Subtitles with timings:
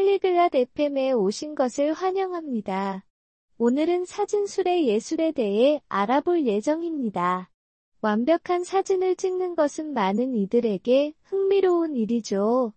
[0.00, 3.04] 팔리글랏 FM에 오신 것을 환영합니다.
[3.58, 7.50] 오늘은 사진술의 예술에 대해 알아볼 예정입니다.
[8.00, 12.72] 완벽한 사진을 찍는 것은 많은 이들에게 흥미로운 일이죠.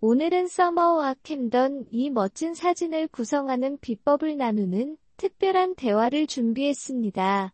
[0.00, 7.52] 오늘은 서머와 캠던 이 멋진 사진을 구성하는 비법을 나누는 특별한 대화를 준비했습니다.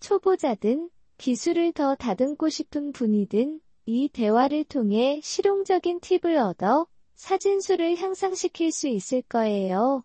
[0.00, 6.86] 초보자든 기술을 더 다듬고 싶은 분이든 이 대화를 통해 실용적인 팁을 얻어
[7.17, 10.03] 사진수를 향상시킬 수 있을 거예요.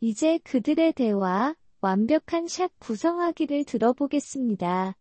[0.00, 4.94] 이제 그들의 대화, 완벽한 샷 구성하기를 들어보겠습니다.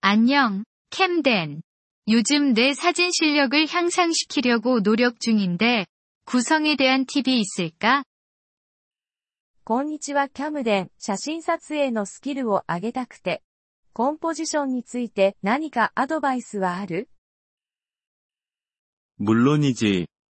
[0.00, 1.62] 안녕, 캠덴.
[2.08, 5.86] 요즘 내 사진 실력을 향상시키려고 노력 중인데,
[6.24, 8.04] 구성에 대한 팁이 있을까?
[9.64, 13.42] こんにちはキャムデン、写真撮影のスキルを上げたくて。
[13.92, 17.08] コンポジションについて何かアドバイスはある
[19.18, 20.06] 물론이지,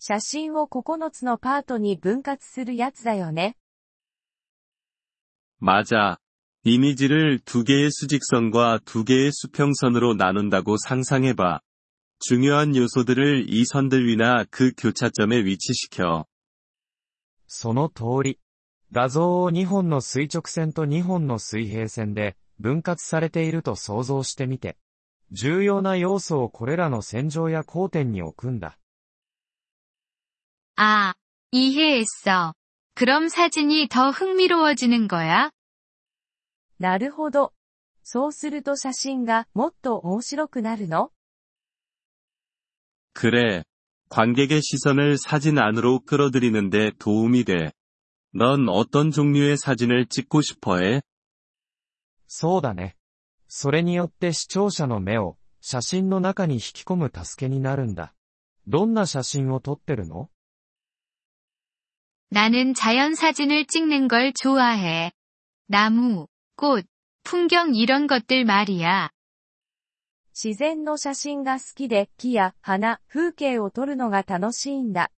[0.00, 3.56] 写真を9つのパートに分割するやつだよね。
[5.58, 6.18] 맞아.
[6.64, 11.60] 이미지를 두 개의 수직선과 두 개의 수평선으로 나눈다고 상상해봐.
[12.18, 16.26] 중요한 요소들을 이 선들 위나 그 교차점에 위치시켜.
[17.46, 18.38] その通り。
[18.92, 24.76] 画像を2本の垂直線と2本の水平線で分割されていると想像してみて。
[25.32, 28.78] 重要な要素をこれらの線上や交点に置くんだ。
[30.80, 31.14] 아,
[31.52, 32.54] 이해했어.
[32.94, 35.50] 그럼 사진이 더 흥미로워지는 거야?
[36.78, 37.52] なるほど。
[38.02, 41.10] そうすると写真がもっと面白くなるの
[43.14, 43.64] 그래.
[44.08, 47.72] 관객의 시선을 사진 안으로 끌어들이는데 도움이 돼.
[48.32, 51.02] 넌 어떤 종류의 사진을 찍고 싶어 해?
[52.26, 52.96] そうだね。
[53.48, 58.14] それによって視聴者の目を写真の中に引き込む助けになるんだ。
[58.66, 60.28] どんな写真を撮ってるの
[62.30, 65.12] 나는 자연 사진을 찍는 걸 좋아해.
[65.68, 66.26] 나무,
[66.56, 66.86] 꽃,
[67.22, 69.10] 풍경 이런 것들 말이야.
[70.34, 75.10] 自然の写真が好きで木や花、風景を撮るのが楽しいんだ。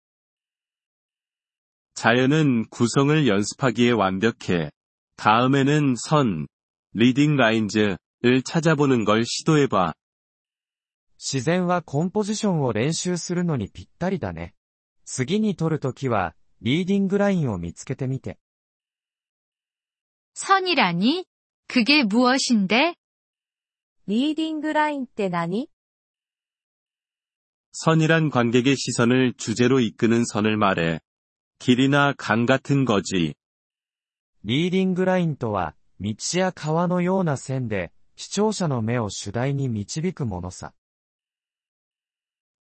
[1.94, 4.70] 자연은 구성을 연습하기에 완벽해.
[5.16, 6.46] 다음에는 선,
[6.92, 7.96] 리딩 라인즈를
[8.44, 9.94] 찾아보는 걸 시도해봐.
[11.18, 14.52] 自然はコンポジションを練習するのにぴったりだね。
[15.06, 18.37] 次に撮るときは、 リーディングラインを見つけてみて。
[20.33, 21.25] 선이라니?
[21.67, 22.95] 그게 무엇인데?
[24.05, 25.67] リーディングラインって何？
[27.71, 30.99] 선이란 관객의 시선을 주제로 이끄는 선을 말해.
[31.59, 33.33] 길이나 강 같은 거지.
[34.43, 40.73] 리딩 라인 とは,道や川のような線で, 시청자の目を主題に導くものさ.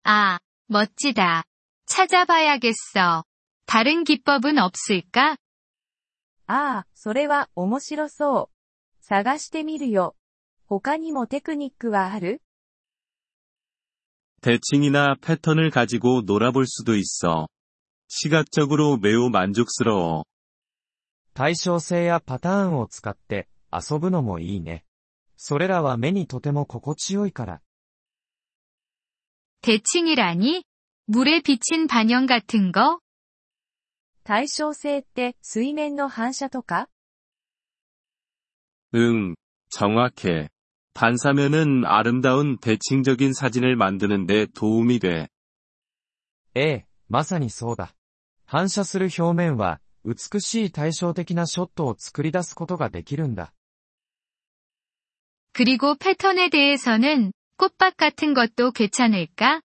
[0.03, 1.43] 아, 멋지다.
[1.85, 3.23] 찾아봐야겠어.
[3.70, 5.36] 다른 기법은 없을까?
[6.46, 8.54] ああ、それは面白そう。
[9.00, 10.14] 探してみるよ。
[10.66, 12.40] 他にもテクニックはある
[14.42, 17.48] 대칭이나 패턴을 가지고 놀아볼 수도 있어.
[18.08, 20.24] 시각적으로 매우 만족스러워.
[21.34, 24.84] 対称性やパターンを使って遊ぶのもいいね。
[25.36, 27.60] それらは目にとても心地よいから。
[29.62, 30.62] 대칭이라니?
[31.06, 33.00] 물에 비친 반영 같은 거?
[34.24, 36.88] 対称性って水面の反射とか
[38.94, 39.34] 응,
[39.70, 40.48] 정확해.
[40.94, 45.28] 반사면은 아름다운 대칭적인 사진을 만드는데 도움이 돼.
[46.54, 47.94] ええ、まさにそうだ。
[48.46, 53.52] 反射する表面は、美しい対照的なショットを作り出すことができるんだ。
[55.52, 59.60] 그리고 패턴에 대해서는 꽃밭 같은 것도 괜찮을까?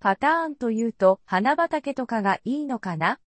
[0.00, 3.20] パターンというと花畑とかがいいのかな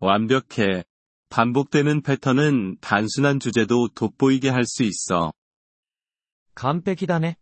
[0.00, 0.84] 완벽해.
[1.28, 5.32] 반복되는 패턴은 단순한 주제도 돋보이게 할 수 있어.
[6.54, 7.38] 完璧だね。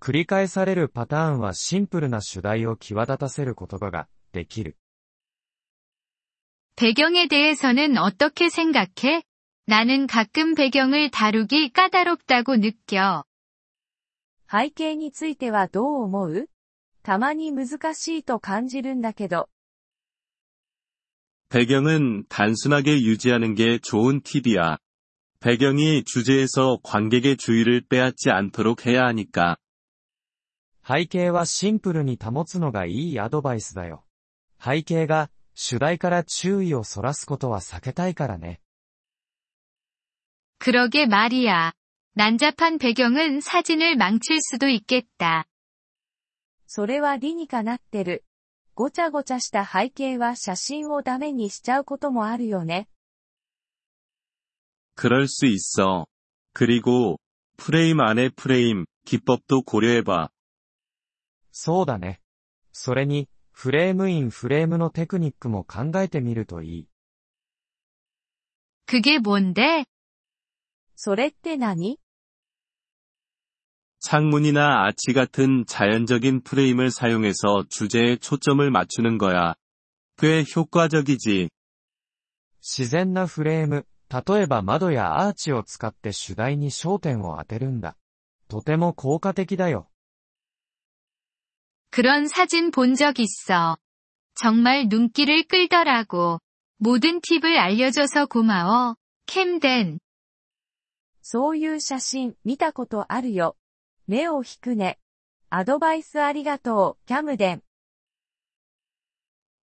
[0.00, 4.76] 繰り返されるパターンはシンプルな主題を際立たせることができる。
[6.76, 9.22] 배경에 대해서는 어떻게 생각해?
[9.66, 13.24] 나는 가끔 배경을 다루기 까다롭다고 느껴.
[14.50, 16.48] 背景についてはどう思う
[17.02, 19.48] たまに難しいと感じるんだけど。
[21.50, 24.78] 배경은 단순하게 유지하는 게 좋은 팁이야.
[25.40, 29.56] 배경이 주제에서 관객의 주의를 빼앗지 않도록 해야 하니까.
[30.86, 34.04] 背景はシンプルに保つのがいいアドバイスだよ。
[34.62, 38.60] 背景が主題から注意をそらすことは避けたいからね。
[40.58, 41.72] 그러게 말이야.
[42.14, 45.46] 난잡한 배경은 사진을 망칠 수도 있겠다.
[46.66, 48.24] それは理にかなってる。
[48.80, 52.88] ごちゃごちゃした背景は写真をダメにしちゃうこともあるよね。
[54.94, 56.06] 그럴 수 있어.
[56.52, 57.18] 그리고
[57.56, 60.30] 프레임 안에 프레임 기법도 고려해봐.
[61.52, 62.20] そうだね。
[62.72, 66.88] それに、フレームインフレームのテクニックも考えてみるといい。
[68.86, 69.86] 그게 뭔데?
[70.94, 71.98] それって何
[74.00, 79.54] 창문이나 아치 같은 자연적인 프레임을 사용해서 주제에 초점을 맞추는 거야.
[80.18, 81.48] 꽤 효과적이지.
[82.62, 87.96] 自然なフレーム、例えば窓やアーチを使って主題に焦点を当てるんだ。
[88.48, 89.88] とても効果的だよ。
[91.90, 93.78] 그런 사진 본 적 있어.
[94.34, 96.40] 정말 눈길을 끌더라고.
[96.78, 98.96] 모든 팁을 알려줘서 고마워.
[99.26, 99.98] 캠덴.
[101.22, 103.56] そういう写真見たことあるよ。
[104.10, 104.98] 目を引くね。
[105.50, 107.62] アドバイスありがとう、キャムデン。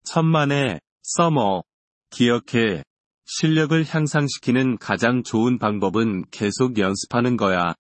[0.04, 1.64] 천만에, 써머.
[2.10, 2.84] 기억해.
[3.24, 7.74] 실력을 향상시키는 가장 좋은 방법은 계속 연습하는 거야.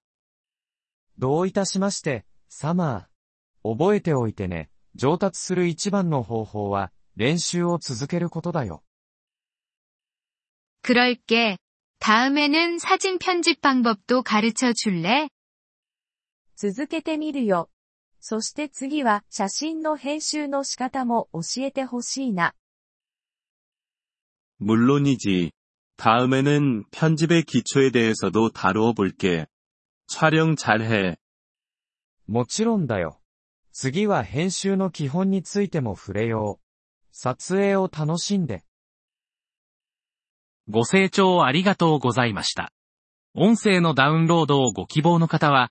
[1.18, 3.76] どういたしまして、サマー。
[3.76, 4.70] 覚えておいてね。
[4.94, 8.82] 上達する一番の方法は、練習を続けることだよ。
[10.82, 11.58] 그럴게.
[12.00, 15.28] 다음에는 사진 편집 방법도 가르쳐 줄래?
[16.56, 17.70] 続けてみるよ。
[18.20, 22.54] そして次は写真の編集の仕方も教えてほしいな。
[24.58, 25.50] 물론이지.
[25.96, 29.46] 다음에는 편집의 기초에 대해서도 다루어 볼게.
[30.06, 31.16] 촬영 잘해.
[32.26, 33.20] もちろんだよ。
[33.72, 36.64] 次は編集の基本についても触れよう。
[37.10, 38.64] 撮影を楽しんで。
[40.68, 42.72] ご清聴ありがとうございました。
[43.34, 45.70] 音声のダウンロードをご希望の方は、